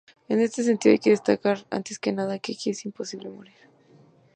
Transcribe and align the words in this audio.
En 0.29 0.39
este 0.39 0.63
sentido, 0.63 0.93
hay 0.93 0.97
que 0.97 1.11
destacar 1.11 1.67
antes 1.69 2.01
de 2.01 2.11
nada 2.11 2.39
que 2.39 2.53
aquí 2.53 2.71
es 2.71 2.85
imposible 2.85 3.29
morir. 3.29 3.53